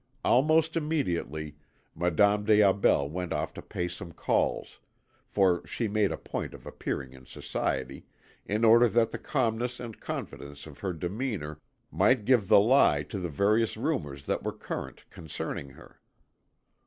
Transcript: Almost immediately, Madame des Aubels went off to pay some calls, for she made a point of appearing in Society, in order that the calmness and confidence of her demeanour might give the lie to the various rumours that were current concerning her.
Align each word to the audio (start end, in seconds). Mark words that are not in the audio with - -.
Almost 0.25 0.75
immediately, 0.75 1.57
Madame 1.93 2.43
des 2.43 2.63
Aubels 2.63 3.11
went 3.11 3.31
off 3.31 3.53
to 3.53 3.61
pay 3.61 3.87
some 3.87 4.11
calls, 4.13 4.79
for 5.27 5.63
she 5.67 5.87
made 5.87 6.11
a 6.11 6.17
point 6.17 6.55
of 6.55 6.65
appearing 6.65 7.13
in 7.13 7.27
Society, 7.27 8.07
in 8.43 8.65
order 8.65 8.89
that 8.89 9.11
the 9.11 9.19
calmness 9.19 9.79
and 9.79 9.99
confidence 10.01 10.65
of 10.65 10.79
her 10.79 10.93
demeanour 10.93 11.59
might 11.91 12.25
give 12.25 12.47
the 12.47 12.59
lie 12.59 13.03
to 13.03 13.19
the 13.19 13.29
various 13.29 13.77
rumours 13.77 14.25
that 14.25 14.41
were 14.41 14.53
current 14.53 15.05
concerning 15.11 15.69
her. 15.69 15.99